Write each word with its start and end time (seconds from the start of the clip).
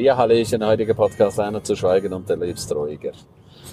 Ja, 0.00 0.16
Hallöchen, 0.16 0.64
heutiger 0.64 0.94
Podcast, 0.94 1.38
einer 1.38 1.62
zu 1.62 1.76
schweigen 1.76 2.14
und 2.14 2.26
der 2.26 2.38
lebst 2.38 2.74
ruhiger. 2.74 3.12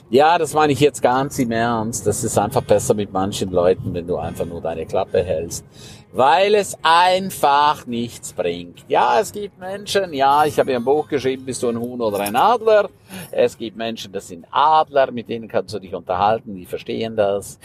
Ja, 0.10 0.38
das 0.38 0.54
meine 0.54 0.74
ich 0.74 0.82
jetzt 0.82 1.02
ganz 1.02 1.40
im 1.40 1.52
Ernst. 1.52 2.06
Das 2.06 2.22
ist 2.22 2.38
einfach 2.38 2.64
besser 2.64 2.94
mit 2.94 3.14
manchen 3.14 3.50
Leuten, 3.50 3.94
wenn 3.94 4.06
du 4.06 4.18
einfach 4.18 4.46
nur 4.46 4.60
deine 4.60 4.86
Klappe 4.86 5.24
hältst. 5.24 5.64
Weil 6.12 6.56
es 6.56 6.78
einfach 6.84 7.86
nichts 7.88 8.34
bringt. 8.34 8.84
Ja, 8.90 9.22
es 9.22 9.32
gibt 9.32 9.58
Menschen, 9.58 10.12
ja, 10.12 10.44
ich 10.44 10.60
habe 10.60 10.74
ja 10.74 10.80
ein 10.80 10.84
Buch 10.84 11.08
geschrieben, 11.08 11.46
bist 11.46 11.64
du 11.64 11.70
ein 11.70 11.80
Huhn 11.80 12.02
oder 12.02 12.20
ein 12.20 12.36
Adler? 12.36 12.90
Es 13.32 13.58
gibt 13.58 13.78
Menschen, 13.78 14.12
das 14.12 14.28
sind 14.28 14.46
Adler, 14.52 15.12
mit 15.12 15.30
denen 15.30 15.48
kannst 15.48 15.74
du 15.74 15.80
dich 15.80 15.94
unterhalten, 15.94 16.56
die 16.56 16.66
verstehen 16.66 17.16
das. 17.16 17.60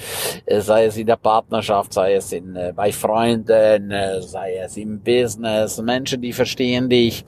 Äh, 0.46 0.60
sei 0.60 0.86
es 0.86 0.96
in 0.96 1.06
der 1.06 1.16
Partnerschaft, 1.16 1.92
sei 1.92 2.14
es 2.14 2.32
in, 2.32 2.56
äh, 2.56 2.72
bei 2.74 2.92
Freunden, 2.92 3.90
äh, 3.90 4.20
sei 4.22 4.56
es 4.56 4.76
im 4.76 5.00
Business. 5.00 5.80
Menschen, 5.80 6.22
die 6.22 6.32
verstehen 6.32 6.88
dich. 6.88 7.24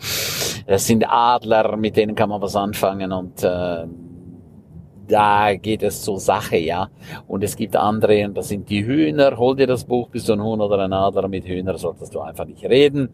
Es 0.67 0.87
sind 0.87 1.05
Adler, 1.09 1.77
mit 1.77 1.97
denen 1.97 2.15
kann 2.15 2.31
man 2.31 2.41
was 2.41 2.57
anfangen 2.57 3.13
und 3.13 3.43
äh, 3.43 3.85
da 5.09 5.55
geht 5.55 5.83
es 5.83 6.03
zur 6.03 6.21
Sache, 6.21 6.57
ja. 6.57 6.89
Und 7.27 7.45
es 7.45 7.57
gibt 7.57 7.77
andere, 7.77 8.25
und 8.25 8.37
das 8.37 8.49
sind 8.49 8.69
die 8.71 8.85
Hühner. 8.85 9.37
Hol 9.37 9.57
dir 9.57 9.67
das 9.67 9.85
Buch, 9.85 10.09
bist 10.09 10.29
du 10.29 10.35
ein 10.35 10.43
Huhn 10.43 10.61
oder 10.61 10.79
ein 10.79 10.93
Adler? 10.93 11.29
Mit 11.29 11.47
Hühner 11.47 11.77
solltest 11.79 12.15
du 12.15 12.21
einfach 12.21 12.45
nicht 12.45 12.65
reden, 12.65 13.11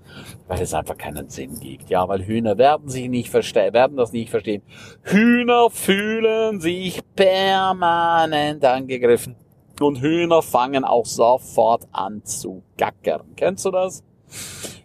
weil 0.49 0.61
es 0.61 0.75
einfach 0.75 0.97
keinen 0.97 1.29
Sinn 1.29 1.59
gibt, 1.61 1.91
ja. 1.91 2.07
Weil 2.09 2.25
Hühner 2.25 2.59
werden 2.59 2.89
sich 2.89 3.09
nicht 3.09 3.31
verstehen, 3.31 3.73
werden 3.73 3.97
das 3.97 4.13
nicht 4.13 4.31
verstehen. 4.31 4.63
Hühner 5.03 5.71
fühlen 5.71 6.61
sich 6.61 7.01
permanent 7.15 8.65
angegriffen. 8.65 9.37
Und 9.81 10.01
Hühner 10.01 10.43
fangen 10.43 10.85
auch 10.85 11.07
sofort 11.07 11.89
an 11.93 12.23
zu 12.25 12.63
gackern. 12.77 13.33
Kennst 13.35 13.65
du 13.65 13.71
das? 13.71 14.05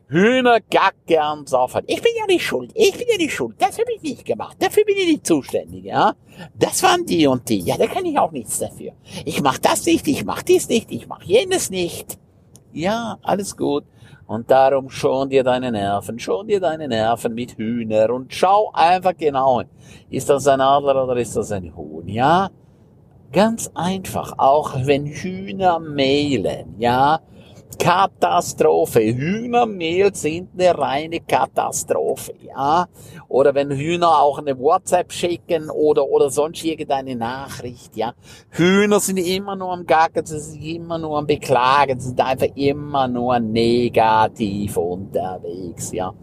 Hühner 0.07 0.59
gackern 0.69 1.47
sofort. 1.47 1.85
Ich 1.87 2.01
bin 2.01 2.11
ja 2.17 2.25
nicht 2.27 2.45
schuld. 2.45 2.71
Ich 2.75 2.97
bin 2.97 3.07
ja 3.09 3.17
nicht 3.17 3.33
schuld. 3.33 3.55
Das 3.59 3.79
habe 3.79 3.91
ich 3.95 4.01
nicht 4.01 4.25
gemacht. 4.25 4.57
Dafür 4.59 4.83
bin 4.85 4.95
ich 4.97 5.07
nicht 5.07 5.25
zuständig, 5.25 5.85
ja. 5.85 6.13
Das 6.57 6.83
waren 6.83 7.05
die 7.05 7.25
und 7.27 7.47
die. 7.49 7.59
Ja, 7.59 7.77
da 7.77 7.87
kann 7.87 8.05
ich 8.05 8.17
auch 8.17 8.31
nichts 8.31 8.59
dafür. 8.59 8.91
Ich 9.25 9.41
mach 9.41 9.57
das 9.57 9.85
nicht, 9.85 10.07
ich 10.07 10.23
mach 10.23 10.43
dies 10.43 10.69
nicht, 10.69 10.91
ich 10.91 11.07
mach 11.07 11.23
jenes 11.23 11.69
nicht. 11.69 12.19
Ja, 12.71 13.17
alles 13.23 13.57
gut. 13.57 13.85
Und 14.27 14.49
darum 14.49 14.89
schon 14.89 15.29
dir 15.29 15.43
deine 15.43 15.71
Nerven, 15.71 16.19
schon 16.19 16.47
dir 16.47 16.59
deine 16.59 16.87
Nerven 16.87 17.33
mit 17.33 17.57
Hühner 17.57 18.09
und 18.09 18.33
schau 18.33 18.71
einfach 18.73 19.15
genau 19.17 19.59
hin. 19.59 19.69
Ist 20.09 20.29
das 20.29 20.47
ein 20.47 20.61
Adler 20.61 21.03
oder 21.03 21.15
ist 21.17 21.35
das 21.35 21.51
ein 21.51 21.75
Huhn? 21.75 22.07
Ja, 22.07 22.49
ganz 23.31 23.69
einfach. 23.75 24.33
Auch 24.37 24.73
wenn 24.85 25.05
Hühner 25.05 25.79
mehlen, 25.79 26.75
ja, 26.79 27.21
Katastrophe. 27.79 29.15
Hühnermehl 29.15 30.13
sind 30.15 30.49
eine 30.57 30.77
reine 30.77 31.19
Katastrophe, 31.19 32.33
ja. 32.41 32.87
Oder 33.27 33.53
wenn 33.53 33.71
Hühner 33.71 34.21
auch 34.21 34.39
eine 34.39 34.57
WhatsApp 34.57 35.11
schicken 35.11 35.69
oder, 35.69 36.05
oder 36.05 36.29
sonst 36.29 36.63
irgendeine 36.63 37.15
Nachricht, 37.15 37.95
ja. 37.95 38.13
Hühner 38.49 38.99
sind 38.99 39.17
immer 39.17 39.55
nur 39.55 39.73
am 39.73 39.85
Gacken, 39.85 40.25
sie 40.25 40.39
sind 40.39 40.61
immer 40.63 40.97
nur 40.97 41.17
am 41.17 41.27
Beklagen, 41.27 41.99
sie 41.99 42.09
sind 42.09 42.21
einfach 42.21 42.47
immer 42.55 43.07
nur 43.07 43.39
negativ 43.39 44.77
unterwegs, 44.77 45.91
ja. 45.91 46.13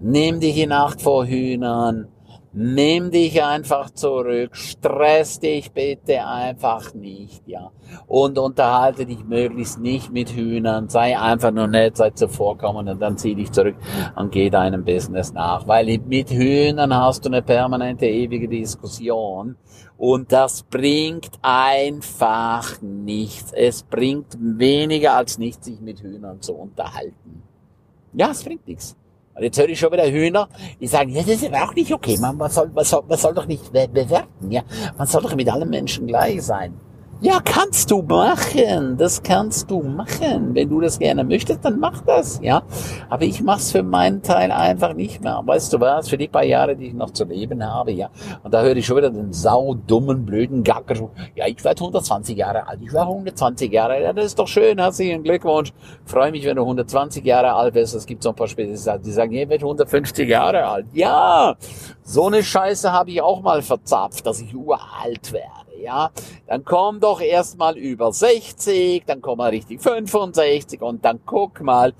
Nimm 0.00 0.40
dich 0.40 0.58
in 0.58 0.72
Acht 0.72 1.02
vor 1.02 1.26
Hühnern 1.26 2.08
Nimm 2.52 3.12
dich 3.12 3.44
einfach 3.44 3.90
zurück, 3.90 4.56
stress 4.56 5.38
dich 5.38 5.70
bitte 5.70 6.26
einfach 6.26 6.94
nicht, 6.94 7.46
ja. 7.46 7.70
Und 8.08 8.38
unterhalte 8.38 9.06
dich 9.06 9.24
möglichst 9.24 9.78
nicht 9.78 10.10
mit 10.10 10.30
Hühnern, 10.30 10.88
sei 10.88 11.16
einfach 11.16 11.52
nur 11.52 11.68
nett, 11.68 11.96
sei 11.96 12.10
zuvorkommen 12.10 12.88
und 12.88 13.00
dann 13.00 13.16
zieh 13.16 13.36
dich 13.36 13.52
zurück 13.52 13.76
und 14.16 14.32
geh 14.32 14.50
deinem 14.50 14.84
Business 14.84 15.32
nach. 15.32 15.68
Weil 15.68 15.98
mit 15.98 16.30
Hühnern 16.30 16.92
hast 16.92 17.24
du 17.24 17.28
eine 17.28 17.42
permanente, 17.42 18.06
ewige 18.06 18.48
Diskussion 18.48 19.56
und 19.96 20.32
das 20.32 20.64
bringt 20.64 21.30
einfach 21.42 22.82
nichts. 22.82 23.52
Es 23.52 23.84
bringt 23.84 24.36
weniger 24.40 25.14
als 25.14 25.38
nichts, 25.38 25.66
sich 25.66 25.80
mit 25.80 26.00
Hühnern 26.02 26.40
zu 26.40 26.54
unterhalten. 26.54 27.44
Ja, 28.12 28.32
es 28.32 28.42
bringt 28.42 28.66
nichts. 28.66 28.96
Und 29.40 29.44
jetzt 29.44 29.58
höre 29.58 29.70
ich 29.70 29.78
schon 29.78 29.90
wieder 29.90 30.06
Hühner, 30.06 30.50
die 30.78 30.86
sagen, 30.86 31.08
ja, 31.08 31.22
das 31.22 31.30
ist 31.30 31.46
aber 31.46 31.62
auch 31.64 31.74
nicht 31.74 31.90
okay. 31.94 32.18
Man, 32.20 32.36
man, 32.36 32.50
soll, 32.50 32.68
man, 32.74 32.84
soll, 32.84 33.02
man 33.08 33.16
soll 33.16 33.32
doch 33.32 33.46
nicht 33.46 33.72
bewerten. 33.72 34.50
Ja? 34.50 34.60
Man 34.98 35.06
soll 35.06 35.22
doch 35.22 35.34
mit 35.34 35.50
allen 35.50 35.70
Menschen 35.70 36.06
gleich 36.06 36.42
sein. 36.42 36.74
Ja, 37.22 37.38
kannst 37.44 37.90
du 37.90 38.00
machen. 38.00 38.96
Das 38.96 39.22
kannst 39.22 39.70
du 39.70 39.82
machen. 39.82 40.54
Wenn 40.54 40.70
du 40.70 40.80
das 40.80 40.98
gerne 40.98 41.22
möchtest, 41.22 41.62
dann 41.62 41.78
mach 41.78 42.00
das, 42.00 42.40
ja. 42.42 42.62
Aber 43.10 43.24
ich 43.24 43.42
mach's 43.42 43.72
für 43.72 43.82
meinen 43.82 44.22
Teil 44.22 44.50
einfach 44.50 44.94
nicht 44.94 45.22
mehr. 45.22 45.42
Weißt 45.44 45.70
du 45.74 45.80
was? 45.80 46.08
Für 46.08 46.16
die 46.16 46.28
paar 46.28 46.44
Jahre, 46.44 46.74
die 46.74 46.86
ich 46.86 46.94
noch 46.94 47.10
zu 47.10 47.24
leben 47.24 47.62
habe, 47.62 47.92
ja. 47.92 48.08
Und 48.42 48.54
da 48.54 48.62
höre 48.62 48.74
ich 48.74 48.86
schon 48.86 48.96
wieder 48.96 49.10
den 49.10 49.34
saudummen, 49.34 50.24
blöden 50.24 50.64
Gacker. 50.64 51.10
Ja, 51.34 51.46
ich 51.46 51.62
werde 51.62 51.80
120 51.80 52.38
Jahre 52.38 52.66
alt. 52.66 52.80
Ich 52.82 52.92
war 52.94 53.02
120 53.02 53.70
Jahre 53.70 53.92
alt. 53.92 54.02
Ja, 54.02 54.12
das 54.14 54.24
ist 54.24 54.38
doch 54.38 54.48
schön. 54.48 54.78
Herzlichen 54.78 55.22
Glückwunsch. 55.22 55.74
Freue 56.06 56.30
mich, 56.30 56.46
wenn 56.46 56.56
du 56.56 56.62
120 56.62 57.22
Jahre 57.22 57.52
alt 57.52 57.74
bist. 57.74 57.94
Es 57.94 58.06
gibt 58.06 58.22
so 58.22 58.30
ein 58.30 58.34
paar 58.34 58.48
Spezialisten, 58.48 59.02
die 59.02 59.12
sagen, 59.12 59.32
ich 59.32 59.46
werde 59.46 59.66
150 59.66 60.26
Jahre 60.26 60.64
alt. 60.64 60.86
Ja, 60.94 61.54
so 62.02 62.28
eine 62.28 62.42
Scheiße 62.42 62.90
habe 62.90 63.10
ich 63.10 63.20
auch 63.20 63.42
mal 63.42 63.60
verzapft, 63.60 64.24
dass 64.24 64.40
ich 64.40 64.56
uralt 64.56 65.34
werde 65.34 65.69
ja, 65.80 66.10
dann 66.46 66.64
komm 66.64 67.00
doch 67.00 67.20
erstmal 67.20 67.76
über 67.76 68.12
60, 68.12 69.04
dann 69.06 69.20
komm 69.20 69.38
mal 69.38 69.50
richtig 69.50 69.82
65 69.82 70.80
und 70.82 71.04
dann 71.04 71.20
guck 71.26 71.60
mal, 71.60 71.92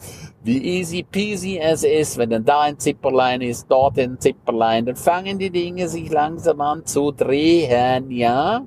wie 0.43 0.79
easy 0.79 1.03
peasy 1.03 1.59
es 1.59 1.85
ist, 1.85 2.19
wenn 2.19 2.31
dann 2.31 2.45
da 2.45 2.61
ein 2.63 2.79
Zipperlein 2.79 3.41
ist, 3.41 3.67
dort 3.69 3.99
ein 3.99 4.19
Zipperlein, 4.21 4.87
dann 4.87 4.97
fangen 4.97 5.39
die 5.39 5.51
Dinge 5.51 5.89
sich 5.89 6.11
langsam 6.11 6.61
an 6.61 6.85
zu 6.85 7.11
drehen, 7.13 8.11
ja. 8.11 8.67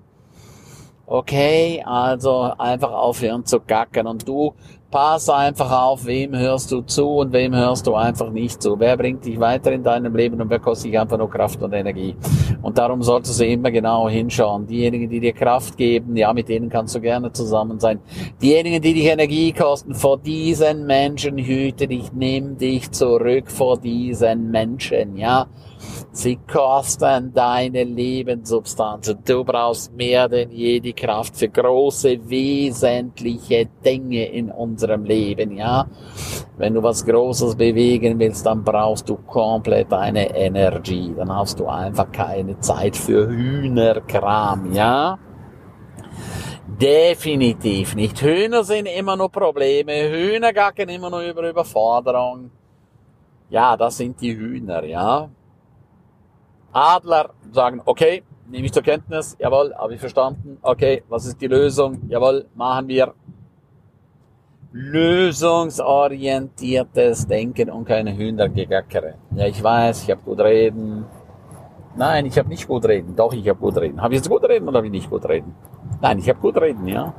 Okay, 1.05 1.83
also 1.85 2.53
einfach 2.57 2.91
aufhören 2.91 3.45
zu 3.45 3.59
gackern 3.59 4.07
und 4.07 4.27
du 4.27 4.53
pass 4.93 5.27
einfach 5.27 5.71
auf, 5.71 6.05
wem 6.05 6.37
hörst 6.37 6.71
du 6.71 6.81
zu 6.81 7.07
und 7.15 7.33
wem 7.33 7.55
hörst 7.55 7.87
du 7.87 7.95
einfach 7.95 8.29
nicht 8.29 8.61
zu. 8.61 8.79
Wer 8.79 8.95
bringt 8.95 9.25
dich 9.25 9.39
weiter 9.39 9.71
in 9.71 9.81
deinem 9.81 10.15
Leben 10.15 10.39
und 10.39 10.51
wer 10.51 10.59
kostet 10.59 10.91
dich 10.91 10.99
einfach 10.99 11.17
nur 11.17 11.31
Kraft 11.31 11.63
und 11.63 11.73
Energie. 11.73 12.15
Und 12.61 12.77
darum 12.77 13.01
solltest 13.01 13.39
du 13.39 13.45
immer 13.47 13.71
genau 13.71 14.07
hinschauen. 14.07 14.67
Diejenigen, 14.67 15.09
die 15.09 15.19
dir 15.19 15.33
Kraft 15.33 15.77
geben, 15.77 16.15
ja, 16.15 16.31
mit 16.31 16.47
denen 16.47 16.69
kannst 16.69 16.93
du 16.93 17.01
gerne 17.01 17.31
zusammen 17.33 17.79
sein. 17.79 18.01
Diejenigen, 18.39 18.83
die 18.83 18.93
dich 18.93 19.05
Energie 19.05 19.51
kosten, 19.51 19.95
vor 19.95 20.19
diesen 20.19 20.85
Menschen 20.85 21.39
hüte 21.39 21.87
dich, 21.87 22.13
nimm 22.13 22.59
dich 22.59 22.91
zurück 22.91 23.49
vor 23.49 23.79
diesen 23.79 24.51
Menschen, 24.51 25.17
ja. 25.17 25.47
Sie 26.11 26.37
kosten 26.37 27.33
deine 27.33 27.83
Lebenssubstanz. 27.83 29.15
Du 29.25 29.43
brauchst 29.43 29.91
mehr 29.93 30.29
denn 30.29 30.51
je 30.51 30.79
die 30.79 30.93
Kraft 30.93 31.35
für 31.35 31.49
große, 31.49 32.29
wesentliche 32.29 33.67
Dinge 33.83 34.25
in 34.25 34.51
unserem 34.51 35.05
Leben, 35.05 35.57
ja. 35.57 35.87
Wenn 36.55 36.75
du 36.75 36.83
was 36.83 37.03
Großes 37.03 37.55
bewegen 37.55 38.19
willst, 38.19 38.45
dann 38.45 38.63
brauchst 38.63 39.09
du 39.09 39.15
komplett 39.15 39.91
deine 39.91 40.35
Energie. 40.35 41.13
Dann 41.17 41.35
hast 41.35 41.59
du 41.59 41.65
einfach 41.65 42.11
keine 42.11 42.59
Zeit 42.59 42.95
für 42.95 43.27
Hühnerkram, 43.27 44.71
ja. 44.71 45.17
Definitiv 46.79 47.95
nicht. 47.95 48.21
Hühner 48.21 48.63
sind 48.63 48.85
immer 48.85 49.15
nur 49.15 49.29
Probleme. 49.29 50.11
Hühner 50.11 50.53
gacken 50.53 50.89
immer 50.89 51.09
nur 51.09 51.21
über 51.21 51.49
Überforderung. 51.49 52.51
Ja, 53.49 53.75
das 53.75 53.97
sind 53.97 54.21
die 54.21 54.35
Hühner, 54.35 54.83
ja. 54.83 55.29
Adler 56.73 57.29
sagen, 57.51 57.81
okay, 57.85 58.23
nehme 58.49 58.65
ich 58.65 58.73
zur 58.73 58.83
Kenntnis, 58.83 59.37
jawohl, 59.39 59.73
habe 59.75 59.93
ich 59.93 59.99
verstanden, 59.99 60.57
okay, 60.61 61.03
was 61.07 61.25
ist 61.25 61.39
die 61.39 61.47
Lösung, 61.47 62.01
jawohl, 62.09 62.47
machen 62.55 62.87
wir. 62.87 63.13
Lösungsorientiertes 64.71 67.27
Denken 67.27 67.69
und 67.69 67.85
keine 67.85 68.17
Hühnergegackere. 68.17 69.13
Ja, 69.35 69.45
ich 69.45 69.63
weiß, 69.63 70.01
ich 70.03 70.09
habe 70.09 70.21
gut 70.21 70.39
reden. 70.39 71.05
Nein, 71.95 72.25
ich 72.25 72.39
habe 72.39 72.49
nicht 72.49 72.67
gut 72.67 72.85
reden. 72.85 73.15
Doch, 73.15 73.33
ich 73.33 73.47
habe 73.47 73.59
gut 73.59 73.77
reden. 73.77 74.01
Habe 74.01 74.15
ich 74.15 74.21
jetzt 74.21 74.29
gut 74.29 74.43
reden 74.43 74.67
oder 74.67 74.77
habe 74.77 74.87
ich 74.87 74.91
nicht 74.91 75.11
gut 75.11 75.29
reden? 75.29 75.53
Nein, 76.01 76.17
ich 76.17 76.27
habe 76.27 76.39
gut 76.39 76.59
reden, 76.59 76.87
ja. 76.87 77.13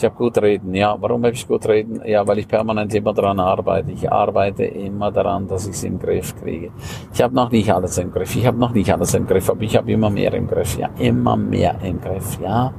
Ich 0.00 0.04
habe 0.06 0.14
gut 0.14 0.38
reden, 0.38 0.74
ja. 0.74 0.96
Warum 0.98 1.22
habe 1.24 1.34
ich 1.34 1.46
gut 1.46 1.68
reden? 1.68 2.00
Ja, 2.06 2.26
weil 2.26 2.38
ich 2.38 2.48
permanent 2.48 2.94
immer 2.94 3.12
daran 3.12 3.38
arbeite. 3.38 3.92
Ich 3.92 4.10
arbeite 4.10 4.64
immer 4.64 5.12
daran, 5.12 5.46
dass 5.46 5.66
ich 5.66 5.74
es 5.74 5.84
im 5.84 5.98
Griff 5.98 6.34
kriege. 6.40 6.70
Ich 7.12 7.20
habe 7.20 7.34
noch 7.34 7.50
nicht 7.50 7.70
alles 7.70 7.98
im 7.98 8.10
Griff. 8.10 8.34
Ich 8.34 8.46
habe 8.46 8.56
noch 8.56 8.72
nicht 8.72 8.90
alles 8.90 9.12
im 9.12 9.26
Griff, 9.26 9.50
aber 9.50 9.60
ich 9.60 9.76
habe 9.76 9.92
immer 9.92 10.08
mehr 10.08 10.32
im 10.32 10.46
Griff. 10.46 10.78
Ja, 10.78 10.88
immer 10.98 11.36
mehr 11.36 11.76
im 11.82 12.00
Griff. 12.00 12.38
Ja. 12.40 12.72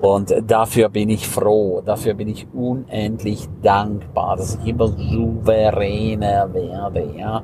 Und 0.00 0.34
dafür 0.46 0.88
bin 0.88 1.10
ich 1.10 1.28
froh, 1.28 1.82
dafür 1.84 2.14
bin 2.14 2.28
ich 2.28 2.46
unendlich 2.54 3.46
dankbar, 3.60 4.36
dass 4.38 4.54
ich 4.54 4.68
immer 4.68 4.88
souveräner 4.88 6.54
werde, 6.54 7.12
ja. 7.14 7.42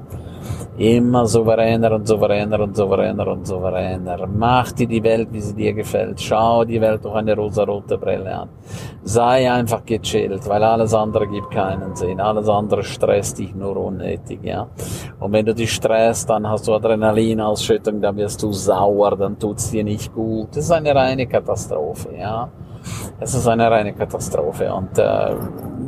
Immer 0.77 1.27
souveräner 1.27 1.93
und 1.93 2.09
souveräner 2.09 2.61
und 2.61 2.77
souveräner 2.77 3.29
und 3.29 3.47
souveräner. 3.47 4.27
Mach 4.27 4.73
dir 4.73 4.89
die 4.89 5.03
Welt, 5.03 5.29
wie 5.31 5.41
sie 5.41 5.55
dir 5.55 5.73
gefällt. 5.73 6.21
Schau 6.21 6.65
die 6.65 6.81
Welt 6.81 7.05
durch 7.05 7.15
eine 7.15 7.37
rosa-rote 7.37 7.97
Brille 7.97 8.35
an. 8.35 8.49
Sei 9.05 9.51
einfach 9.51 9.85
gechillt, 9.85 10.49
weil 10.49 10.65
alles 10.65 10.93
andere 10.93 11.29
gibt 11.29 11.51
keinen 11.51 11.95
Sinn. 11.95 12.21
Alles 12.21 12.49
andere 12.49 12.83
stresst 12.83 13.39
dich 13.39 13.55
nur 13.55 13.77
unnötig, 13.77 14.41
ja. 14.43 14.67
Und 15.21 15.33
wenn 15.33 15.47
du 15.47 15.55
dich 15.55 15.73
stresst, 15.73 16.29
dann 16.29 16.49
hast 16.49 16.67
du 16.67 16.75
Adrenalinausschüttung, 16.75 18.01
dann 18.01 18.17
wirst 18.17 18.43
du 18.43 18.53
sauer, 18.53 19.17
dann 19.17 19.39
tut's 19.39 19.71
dir 19.71 19.85
nicht 19.85 20.13
gut. 20.13 20.49
Das 20.51 20.65
ist 20.65 20.73
eine 20.73 20.95
reine 20.95 21.27
Katastrophe, 21.27 22.09
ja. 22.19 22.49
Es 23.21 23.35
ist 23.35 23.47
eine 23.47 23.71
reine 23.71 23.93
Katastrophe 23.93 24.73
und 24.73 24.99
äh, 24.99 25.35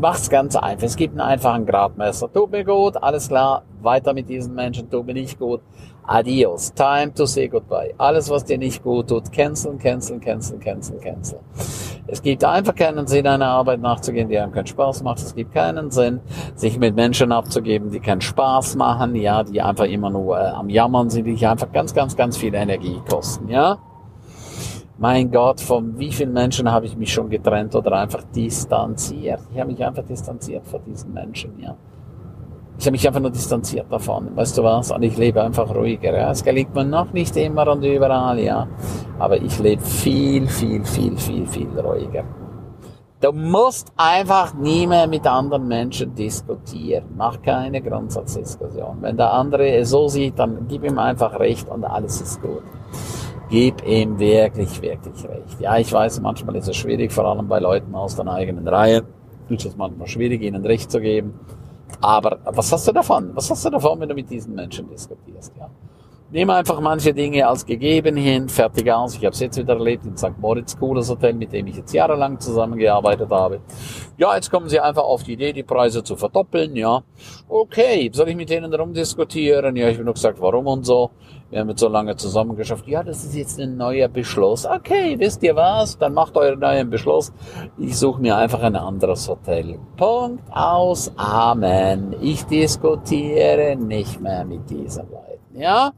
mach's 0.00 0.30
ganz 0.30 0.56
einfach. 0.56 0.86
Es 0.86 0.96
gibt 0.96 1.12
einen 1.12 1.20
einfachen 1.20 1.66
Gradmesser. 1.66 2.32
Tut 2.32 2.50
mir 2.50 2.64
gut, 2.64 2.96
alles 3.02 3.28
klar, 3.28 3.62
weiter 3.82 4.14
mit 4.14 4.28
diesen 4.28 4.54
Menschen, 4.54 4.90
tut 4.90 5.06
mir 5.06 5.14
nicht 5.14 5.38
gut. 5.38 5.60
Adios, 6.08 6.72
time 6.72 7.12
to 7.12 7.26
say 7.26 7.48
goodbye. 7.48 7.92
Alles, 7.98 8.30
was 8.30 8.44
dir 8.44 8.58
nicht 8.58 8.82
gut 8.84 9.08
tut, 9.08 9.32
canceln, 9.32 9.78
canceln, 9.78 10.20
canceln, 10.20 10.60
canceln, 10.60 11.00
canceln. 11.00 11.40
Es 12.06 12.22
gibt 12.22 12.44
einfach 12.44 12.76
keinen 12.76 13.08
Sinn, 13.08 13.26
einer 13.26 13.48
Arbeit 13.48 13.80
nachzugehen, 13.80 14.28
die 14.28 14.38
einem 14.38 14.52
keinen 14.52 14.68
Spaß 14.68 15.02
macht. 15.02 15.18
Es 15.18 15.34
gibt 15.34 15.52
keinen 15.52 15.90
Sinn, 15.90 16.20
sich 16.54 16.78
mit 16.78 16.94
Menschen 16.94 17.32
abzugeben, 17.32 17.90
die 17.90 17.98
keinen 17.98 18.20
Spaß 18.20 18.76
machen, 18.76 19.16
ja, 19.16 19.42
die 19.42 19.60
einfach 19.60 19.86
immer 19.86 20.10
nur 20.10 20.38
äh, 20.38 20.44
am 20.44 20.68
Jammern 20.68 21.10
sind, 21.10 21.24
die 21.24 21.44
einfach 21.44 21.72
ganz, 21.72 21.92
ganz, 21.92 22.16
ganz 22.16 22.36
viel 22.36 22.54
Energie 22.54 23.00
kosten, 23.08 23.48
ja 23.48 23.78
mein 24.98 25.30
Gott, 25.30 25.60
von 25.60 25.98
wie 25.98 26.10
vielen 26.10 26.32
Menschen 26.32 26.70
habe 26.70 26.86
ich 26.86 26.96
mich 26.96 27.12
schon 27.12 27.28
getrennt 27.28 27.74
oder 27.74 27.92
einfach 27.92 28.22
distanziert. 28.34 29.40
Ich 29.52 29.60
habe 29.60 29.70
mich 29.70 29.84
einfach 29.84 30.04
distanziert 30.04 30.66
von 30.66 30.80
diesen 30.84 31.12
Menschen, 31.12 31.52
ja. 31.58 31.76
Ich 32.78 32.84
habe 32.84 32.92
mich 32.92 33.06
einfach 33.06 33.20
nur 33.20 33.30
distanziert 33.30 33.86
davon. 33.90 34.36
Weißt 34.36 34.56
du 34.58 34.62
was? 34.62 34.90
Und 34.90 35.02
ich 35.02 35.16
lebe 35.16 35.42
einfach 35.42 35.74
ruhiger. 35.74 36.14
Ja. 36.14 36.30
Es 36.30 36.44
gelingt 36.44 36.74
mir 36.74 36.84
noch 36.84 37.10
nicht 37.12 37.34
immer 37.36 37.70
und 37.72 37.82
überall, 37.82 38.38
ja. 38.38 38.68
Aber 39.18 39.36
ich 39.36 39.58
lebe 39.58 39.82
viel, 39.82 40.46
viel, 40.46 40.84
viel, 40.84 41.16
viel, 41.16 41.46
viel 41.46 41.80
ruhiger. 41.80 42.24
Du 43.20 43.32
musst 43.32 43.92
einfach 43.96 44.52
nie 44.52 44.86
mehr 44.86 45.06
mit 45.06 45.26
anderen 45.26 45.66
Menschen 45.68 46.14
diskutieren. 46.14 47.04
Mach 47.16 47.40
keine 47.40 47.80
Grundsatzdiskussion. 47.80 48.98
Wenn 49.00 49.16
der 49.16 49.32
andere 49.32 49.70
es 49.76 49.88
so 49.88 50.08
sieht, 50.08 50.38
dann 50.38 50.66
gib 50.68 50.84
ihm 50.84 50.98
einfach 50.98 51.38
recht 51.40 51.70
und 51.70 51.82
alles 51.82 52.20
ist 52.20 52.42
gut 52.42 52.62
gib 53.48 53.86
ihm 53.86 54.18
wirklich, 54.18 54.80
wirklich 54.82 55.24
recht. 55.24 55.60
Ja, 55.60 55.78
ich 55.78 55.92
weiß, 55.92 56.20
manchmal 56.20 56.56
ist 56.56 56.68
es 56.68 56.76
schwierig, 56.76 57.12
vor 57.12 57.24
allem 57.24 57.48
bei 57.48 57.58
Leuten 57.58 57.94
aus 57.94 58.16
der 58.16 58.26
eigenen 58.26 58.66
Reihe. 58.66 59.04
Ist 59.48 59.64
es 59.64 59.76
manchmal 59.76 60.08
schwierig, 60.08 60.42
ihnen 60.42 60.64
recht 60.64 60.90
zu 60.90 61.00
geben. 61.00 61.38
Aber 62.00 62.38
was 62.44 62.72
hast 62.72 62.88
du 62.88 62.92
davon? 62.92 63.30
Was 63.34 63.50
hast 63.50 63.64
du 63.64 63.70
davon, 63.70 64.00
wenn 64.00 64.08
du 64.08 64.14
mit 64.14 64.28
diesen 64.28 64.54
Menschen 64.54 64.88
diskutierst? 64.88 65.52
Ja? 65.56 65.70
Nimm 66.28 66.50
einfach 66.50 66.80
manche 66.80 67.14
Dinge 67.14 67.46
als 67.46 67.64
gegeben 67.64 68.16
hin, 68.16 68.48
fertig 68.48 68.90
aus. 68.90 69.14
Ich 69.14 69.24
habe 69.24 69.32
es 69.32 69.38
jetzt 69.38 69.56
wieder 69.56 69.74
erlebt 69.74 70.04
in 70.04 70.16
St. 70.16 70.36
Moritz, 70.40 70.76
cooles 70.76 71.08
Hotel, 71.08 71.34
mit 71.34 71.52
dem 71.52 71.68
ich 71.68 71.76
jetzt 71.76 71.92
jahrelang 71.92 72.40
zusammengearbeitet 72.40 73.30
habe. 73.30 73.60
Ja, 74.16 74.34
jetzt 74.34 74.50
kommen 74.50 74.68
sie 74.68 74.80
einfach 74.80 75.04
auf 75.04 75.22
die 75.22 75.34
Idee, 75.34 75.52
die 75.52 75.62
Preise 75.62 76.02
zu 76.02 76.16
verdoppeln, 76.16 76.74
ja. 76.74 77.00
Okay, 77.48 78.10
soll 78.12 78.30
ich 78.30 78.36
mit 78.36 78.50
denen 78.50 78.74
rumdiskutieren? 78.74 79.76
Ja, 79.76 79.88
ich 79.88 79.94
habe 79.94 80.04
nur 80.04 80.14
gesagt, 80.14 80.40
warum 80.40 80.66
und 80.66 80.84
so. 80.84 81.12
Wir 81.48 81.60
haben 81.60 81.68
jetzt 81.68 81.80
so 81.80 81.88
lange 81.88 82.16
zusammengeschafft. 82.16 82.88
Ja, 82.88 83.04
das 83.04 83.24
ist 83.24 83.36
jetzt 83.36 83.60
ein 83.60 83.76
neuer 83.76 84.08
Beschluss. 84.08 84.66
Okay, 84.66 85.16
wisst 85.18 85.42
ihr 85.44 85.54
was? 85.54 85.96
Dann 85.96 86.12
macht 86.12 86.36
euren 86.36 86.58
neuen 86.58 86.90
Beschluss. 86.90 87.32
Ich 87.78 87.96
suche 87.96 88.20
mir 88.20 88.36
einfach 88.36 88.62
ein 88.62 88.74
anderes 88.74 89.28
Hotel. 89.28 89.78
Punkt 89.96 90.42
aus. 90.50 91.12
Amen. 91.16 92.16
Ich 92.20 92.44
diskutiere 92.46 93.76
nicht 93.76 94.20
mehr 94.20 94.44
mit 94.44 94.68
diesen 94.68 95.08
Leuten, 95.08 95.60
ja? 95.60 95.92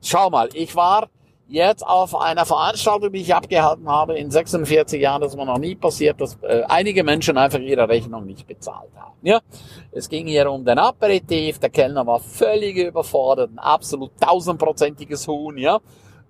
Schau 0.00 0.30
mal, 0.30 0.48
ich 0.54 0.74
war 0.74 1.08
jetzt 1.48 1.86
auf 1.86 2.16
einer 2.16 2.44
Veranstaltung, 2.44 3.12
die 3.12 3.20
ich 3.20 3.34
abgehalten 3.34 3.88
habe 3.88 4.18
in 4.18 4.30
46 4.30 5.00
Jahren, 5.00 5.22
das 5.22 5.36
war 5.36 5.44
noch 5.44 5.58
nie 5.58 5.74
passiert, 5.74 6.20
dass 6.20 6.38
äh, 6.42 6.62
einige 6.68 7.04
Menschen 7.04 7.36
einfach 7.36 7.58
ihre 7.58 7.88
Rechnung 7.88 8.26
nicht 8.26 8.46
bezahlt 8.46 8.90
haben. 8.96 9.14
Ja, 9.22 9.40
es 9.92 10.08
ging 10.08 10.26
hier 10.26 10.50
um 10.50 10.64
den 10.64 10.78
Aperitif, 10.78 11.58
der 11.58 11.70
Kellner 11.70 12.06
war 12.06 12.20
völlig 12.20 12.76
überfordert, 12.76 13.50
ein 13.52 13.58
absolut 13.58 14.12
tausendprozentiges 14.20 15.26
Huhn, 15.28 15.56
ja. 15.56 15.80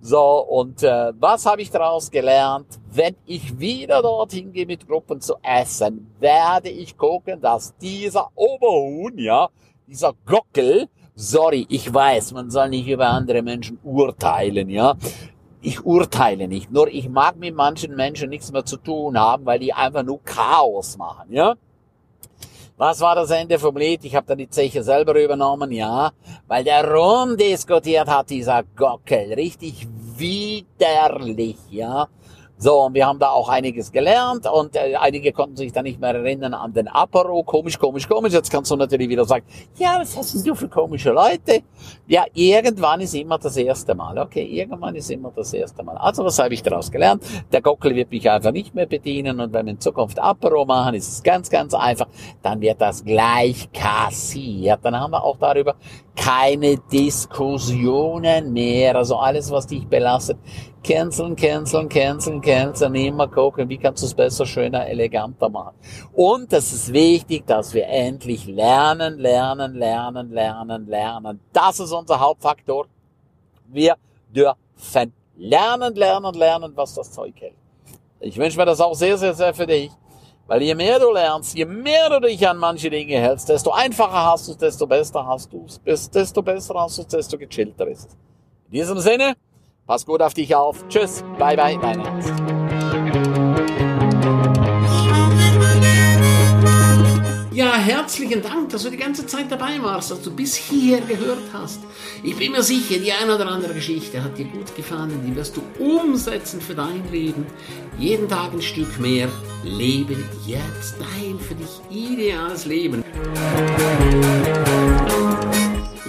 So, 0.00 0.20
und 0.20 0.82
äh, 0.82 1.12
was 1.18 1.46
habe 1.46 1.62
ich 1.62 1.70
daraus 1.70 2.10
gelernt? 2.10 2.66
Wenn 2.92 3.16
ich 3.24 3.58
wieder 3.58 4.02
dorthin 4.02 4.52
gehe 4.52 4.66
mit 4.66 4.86
Gruppen 4.86 5.20
zu 5.20 5.36
essen, 5.42 6.14
werde 6.20 6.68
ich 6.68 6.98
gucken, 6.98 7.40
dass 7.40 7.74
dieser 7.78 8.28
Oberhuhn, 8.34 9.16
ja, 9.16 9.48
dieser 9.86 10.12
Gockel, 10.26 10.88
sorry, 11.14 11.66
ich 11.68 11.92
weiß, 11.92 12.32
man 12.32 12.50
soll 12.50 12.70
nicht 12.70 12.88
über 12.88 13.08
andere 13.08 13.42
Menschen 13.42 13.78
urteilen, 13.82 14.68
ja. 14.68 14.96
Ich 15.60 15.84
urteile 15.84 16.46
nicht, 16.46 16.70
nur 16.70 16.88
ich 16.88 17.08
mag 17.08 17.36
mit 17.36 17.54
manchen 17.54 17.96
Menschen 17.96 18.28
nichts 18.28 18.52
mehr 18.52 18.64
zu 18.64 18.76
tun 18.76 19.18
haben, 19.18 19.46
weil 19.46 19.58
die 19.58 19.72
einfach 19.72 20.02
nur 20.02 20.22
Chaos 20.22 20.98
machen, 20.98 21.32
ja. 21.32 21.54
Was 22.76 23.00
war 23.00 23.14
das 23.14 23.30
Ende 23.30 23.58
vom 23.58 23.76
Lied? 23.76 24.04
Ich 24.04 24.16
habe 24.16 24.26
dann 24.26 24.38
die 24.38 24.50
Zeche 24.50 24.82
selber 24.82 25.22
übernommen, 25.22 25.70
ja, 25.70 26.10
weil 26.48 26.64
der 26.64 26.92
rumdiskutiert 26.92 28.08
hat, 28.08 28.30
dieser 28.30 28.64
Gockel, 28.76 29.32
richtig 29.34 29.86
widerlich, 30.16 31.56
ja. 31.70 32.08
So, 32.64 32.80
und 32.80 32.94
wir 32.94 33.06
haben 33.06 33.18
da 33.18 33.28
auch 33.28 33.50
einiges 33.50 33.92
gelernt 33.92 34.46
und 34.50 34.74
äh, 34.74 34.94
einige 34.98 35.32
konnten 35.32 35.54
sich 35.54 35.70
dann 35.70 35.84
nicht 35.84 36.00
mehr 36.00 36.14
erinnern 36.14 36.54
an 36.54 36.72
den 36.72 36.88
Apero. 36.88 37.42
Komisch, 37.42 37.78
komisch, 37.78 38.08
komisch. 38.08 38.32
Jetzt 38.32 38.50
kannst 38.50 38.70
du 38.70 38.76
natürlich 38.76 39.06
wieder 39.10 39.26
sagen, 39.26 39.44
ja, 39.76 39.98
was 40.00 40.16
hast 40.16 40.46
du 40.46 40.54
für 40.54 40.70
komische 40.70 41.10
Leute? 41.10 41.62
Ja, 42.06 42.24
irgendwann 42.32 43.02
ist 43.02 43.14
immer 43.14 43.36
das 43.36 43.58
erste 43.58 43.94
Mal. 43.94 44.18
Okay, 44.18 44.46
irgendwann 44.46 44.96
ist 44.96 45.10
immer 45.10 45.30
das 45.36 45.52
erste 45.52 45.82
Mal. 45.82 45.98
Also, 45.98 46.24
was 46.24 46.38
habe 46.38 46.54
ich 46.54 46.62
daraus 46.62 46.90
gelernt? 46.90 47.22
Der 47.52 47.60
Gockel 47.60 47.94
wird 47.94 48.10
mich 48.10 48.30
einfach 48.30 48.52
nicht 48.52 48.74
mehr 48.74 48.86
bedienen 48.86 49.40
und 49.40 49.52
wenn 49.52 49.66
wir 49.66 49.72
in 49.72 49.80
Zukunft 49.80 50.18
Apero 50.18 50.64
machen, 50.64 50.94
ist 50.94 51.08
es 51.08 51.22
ganz, 51.22 51.50
ganz 51.50 51.74
einfach. 51.74 52.06
Dann 52.40 52.62
wird 52.62 52.80
das 52.80 53.04
gleich 53.04 53.70
kassiert. 53.72 54.78
Dann 54.84 54.98
haben 54.98 55.10
wir 55.10 55.22
auch 55.22 55.36
darüber 55.36 55.74
keine 56.16 56.78
Diskussionen 56.78 58.54
mehr. 58.54 58.96
Also 58.96 59.16
alles, 59.16 59.50
was 59.50 59.66
dich 59.66 59.86
belastet, 59.86 60.38
canceln, 60.84 61.34
canceln, 61.34 61.88
canceln, 61.88 62.40
canceln, 62.40 62.94
immer 62.94 63.26
gucken, 63.26 63.68
wie 63.68 63.78
kannst 63.78 64.02
du 64.02 64.06
es 64.06 64.14
besser, 64.14 64.46
schöner, 64.46 64.86
eleganter 64.86 65.48
machen. 65.48 65.74
Und 66.12 66.52
es 66.52 66.72
ist 66.72 66.92
wichtig, 66.92 67.46
dass 67.46 67.74
wir 67.74 67.88
endlich 67.88 68.46
lernen, 68.46 69.18
lernen, 69.18 69.74
lernen, 69.74 70.30
lernen, 70.30 70.86
lernen. 70.86 71.40
Das 71.52 71.80
ist 71.80 71.90
unser 71.90 72.20
Hauptfaktor. 72.20 72.86
Wir 73.66 73.96
dürfen 74.28 75.12
lernen, 75.36 75.94
lernen, 75.94 76.34
lernen, 76.34 76.72
was 76.76 76.94
das 76.94 77.10
Zeug 77.10 77.34
hält. 77.40 77.54
Ich 78.20 78.36
wünsche 78.36 78.58
mir 78.58 78.66
das 78.66 78.80
auch 78.80 78.94
sehr, 78.94 79.18
sehr, 79.18 79.34
sehr 79.34 79.54
für 79.54 79.66
dich. 79.66 79.90
Weil 80.46 80.60
je 80.62 80.74
mehr 80.74 80.98
du 80.98 81.10
lernst, 81.10 81.56
je 81.56 81.64
mehr 81.64 82.10
du 82.10 82.20
dich 82.20 82.46
an 82.46 82.58
manche 82.58 82.90
Dinge 82.90 83.18
hältst, 83.18 83.48
desto 83.48 83.70
einfacher 83.70 84.26
hast 84.26 84.46
du 84.46 84.52
es, 84.52 84.58
desto 84.58 84.86
besser 84.86 85.26
hast 85.26 85.50
du 85.50 85.64
es, 85.86 86.10
desto 86.10 86.42
besser 86.42 86.74
hast 86.74 86.98
du 86.98 87.02
es, 87.02 87.08
desto 87.08 87.38
gechillter 87.38 87.88
ist 87.88 88.10
es. 88.10 88.16
In 88.66 88.72
diesem 88.72 88.98
Sinne, 88.98 89.36
pass 89.86 90.06
gut 90.06 90.22
auf 90.22 90.34
dich 90.34 90.54
auf. 90.54 90.84
Tschüss, 90.88 91.22
bye 91.38 91.56
bye, 91.56 91.78
Ernst. 91.82 92.32
Ja, 97.54 97.76
herzlichen 97.76 98.42
Dank, 98.42 98.70
dass 98.70 98.82
du 98.82 98.90
die 98.90 98.96
ganze 98.96 99.26
Zeit 99.26 99.46
dabei 99.48 99.80
warst, 99.80 100.10
dass 100.10 100.20
du 100.20 100.32
bis 100.32 100.56
hierher 100.56 101.00
gehört 101.02 101.44
hast. 101.52 101.78
Ich 102.24 102.36
bin 102.36 102.50
mir 102.50 102.64
sicher, 102.64 102.98
die 102.98 103.12
eine 103.12 103.36
oder 103.36 103.46
andere 103.46 103.74
Geschichte 103.74 104.24
hat 104.24 104.36
dir 104.36 104.46
gut 104.46 104.74
gefallen, 104.74 105.22
die 105.24 105.36
wirst 105.36 105.56
du 105.56 105.62
umsetzen 105.78 106.60
für 106.60 106.74
dein 106.74 107.08
Leben. 107.12 107.46
Jeden 107.96 108.28
Tag 108.28 108.52
ein 108.52 108.60
Stück 108.60 108.98
mehr. 108.98 109.28
Lebe 109.62 110.16
jetzt 110.44 110.96
dein 110.98 111.38
für 111.38 111.54
dich 111.54 111.80
ideales 111.90 112.64
Leben. 112.64 113.04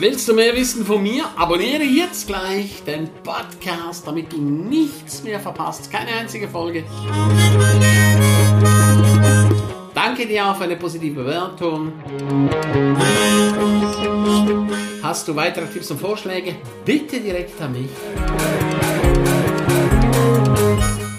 Willst 0.07 0.27
du 0.27 0.35
mehr 0.35 0.55
wissen 0.55 0.85
von 0.85 1.01
mir? 1.01 1.23
Abonniere 1.35 1.81
jetzt 1.81 2.27
gleich 2.27 2.83
den 2.83 3.09
Podcast, 3.23 4.05
damit 4.05 4.31
du 4.31 4.37
nichts 4.37 5.23
mehr 5.23 5.39
verpasst. 5.39 5.91
Keine 5.91 6.11
einzige 6.11 6.47
Folge. 6.47 6.83
Danke 9.95 10.27
dir 10.27 10.45
auch 10.45 10.57
für 10.57 10.65
eine 10.65 10.75
positive 10.75 11.23
Bewertung. 11.23 11.91
Hast 15.01 15.27
du 15.27 15.35
weitere 15.35 15.65
Tipps 15.65 15.89
und 15.89 15.99
Vorschläge? 15.99 16.53
Bitte 16.85 17.19
direkt 17.19 17.59
an 17.59 17.71
mich. 17.71 17.89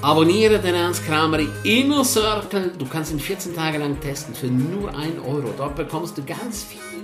Abonniere 0.00 0.61
den 0.61 0.76
Ernst 0.76 1.05
Kramer 1.05 1.40
Inner 1.64 2.05
Circle. 2.05 2.75
Du 2.78 2.87
kannst 2.87 3.11
ihn 3.11 3.19
14 3.19 3.57
Tage 3.57 3.78
lang 3.78 3.99
testen 3.99 4.33
für 4.33 4.47
nur 4.47 4.97
1 4.97 5.19
Euro. 5.26 5.52
Dort 5.57 5.75
bekommst 5.75 6.16
du 6.16 6.23
ganz 6.23 6.62